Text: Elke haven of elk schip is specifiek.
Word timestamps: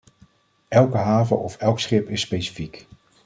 Elke 0.67 0.97
haven 0.97 1.37
of 1.43 1.55
elk 1.61 1.79
schip 1.81 2.05
is 2.15 2.21
specifiek. 2.27 2.75